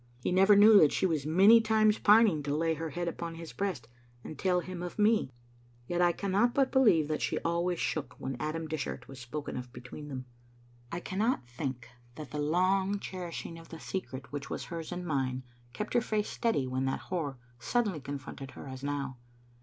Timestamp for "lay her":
2.57-2.89